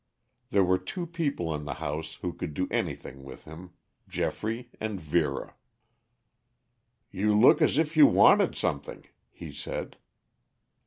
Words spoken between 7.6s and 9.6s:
as if you wanted something," he